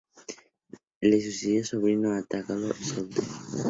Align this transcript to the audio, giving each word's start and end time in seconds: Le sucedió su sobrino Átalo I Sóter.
Le 1.03 1.19
sucedió 1.21 1.63
su 1.63 1.77
sobrino 1.77 2.15
Átalo 2.15 2.69
I 2.71 2.83
Sóter. 2.83 3.23